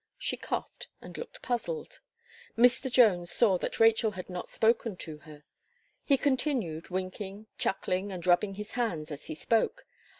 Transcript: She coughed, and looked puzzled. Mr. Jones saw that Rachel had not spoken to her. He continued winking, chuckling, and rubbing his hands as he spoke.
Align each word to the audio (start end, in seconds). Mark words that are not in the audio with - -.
She 0.17 0.35
coughed, 0.35 0.87
and 0.99 1.15
looked 1.15 1.43
puzzled. 1.43 1.99
Mr. 2.57 2.91
Jones 2.91 3.31
saw 3.31 3.59
that 3.59 3.79
Rachel 3.79 4.09
had 4.17 4.31
not 4.31 4.49
spoken 4.49 4.95
to 4.97 5.19
her. 5.29 5.43
He 6.03 6.17
continued 6.17 6.89
winking, 6.89 7.45
chuckling, 7.59 8.11
and 8.11 8.25
rubbing 8.25 8.55
his 8.55 8.71
hands 8.71 9.11
as 9.11 9.25
he 9.25 9.35
spoke. 9.35 9.85